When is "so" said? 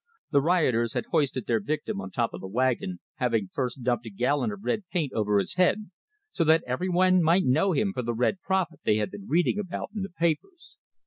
6.31-6.43